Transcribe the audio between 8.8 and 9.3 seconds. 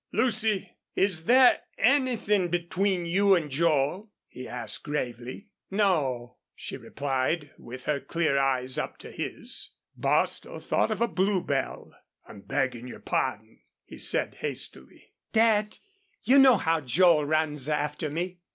to